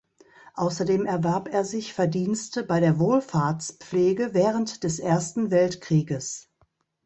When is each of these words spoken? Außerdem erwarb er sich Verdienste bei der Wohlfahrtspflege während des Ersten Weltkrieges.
Außerdem 0.55 1.05
erwarb 1.05 1.47
er 1.53 1.63
sich 1.63 1.93
Verdienste 1.93 2.63
bei 2.63 2.79
der 2.79 2.97
Wohlfahrtspflege 2.97 4.33
während 4.33 4.83
des 4.83 4.97
Ersten 4.97 5.51
Weltkrieges. 5.51 6.49